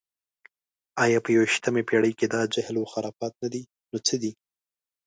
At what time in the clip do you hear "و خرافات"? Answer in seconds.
2.79-3.33